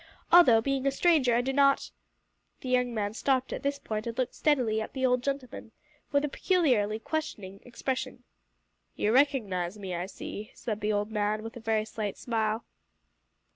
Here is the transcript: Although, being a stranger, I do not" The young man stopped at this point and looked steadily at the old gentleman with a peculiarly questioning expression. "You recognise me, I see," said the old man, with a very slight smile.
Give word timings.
Although, 0.31 0.61
being 0.61 0.87
a 0.87 0.91
stranger, 0.91 1.35
I 1.35 1.41
do 1.41 1.53
not" 1.53 1.91
The 2.61 2.69
young 2.69 2.91
man 2.91 3.13
stopped 3.13 3.53
at 3.53 3.61
this 3.61 3.77
point 3.77 4.07
and 4.07 4.17
looked 4.17 4.33
steadily 4.33 4.81
at 4.81 4.93
the 4.93 5.05
old 5.05 5.21
gentleman 5.21 5.73
with 6.11 6.25
a 6.25 6.27
peculiarly 6.27 6.97
questioning 6.97 7.59
expression. 7.63 8.23
"You 8.95 9.11
recognise 9.11 9.77
me, 9.77 9.93
I 9.93 10.07
see," 10.07 10.49
said 10.55 10.81
the 10.81 10.91
old 10.91 11.11
man, 11.11 11.43
with 11.43 11.55
a 11.55 11.59
very 11.59 11.85
slight 11.85 12.17
smile. 12.17 12.65